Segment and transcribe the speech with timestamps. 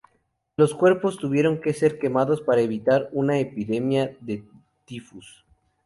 [0.57, 4.43] Los cuerpos tuvieron que ser quemados para evitar una epidemia de
[4.83, 5.45] tifus.